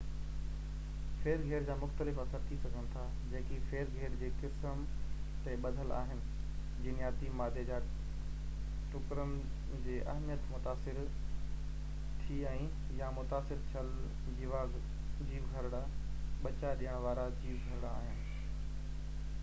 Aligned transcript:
ڦير 1.23 1.41
گهير 1.47 1.65
جا 1.65 1.73
مختلف 1.81 2.19
اثر 2.21 2.45
ٿي 2.45 2.55
سگهن 2.61 2.85
ٿا 2.93 3.01
جيڪي 3.33 3.59
ڦير 3.73 3.91
گهير 3.97 4.15
جي 4.21 4.29
قسم 4.43 4.79
تي 5.47 5.57
ٻڌل 5.65 5.93
آهن 5.97 6.23
جينياتي 6.87 7.29
مادي 7.43 7.65
جا 7.67 7.77
ٽڪرن 8.95 9.35
جي 9.85 9.99
اهميت 10.15 10.49
متاثر 10.55 10.99
ٿي 12.23 12.41
۽ 12.55 12.57
يا 13.03 13.11
متاثر 13.21 13.63
ٿيل 13.77 13.93
جيو 14.41 14.57
گهرڙا 14.57 15.85
ٻچا 16.47 16.75
ڏيڻ 16.83 17.01
وارا 17.07 17.29
جيوگهرڙا 17.45 17.95
آهن 18.03 18.61